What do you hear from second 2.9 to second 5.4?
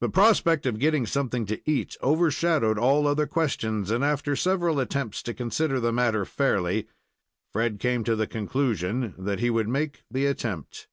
other questions, and after several attempts to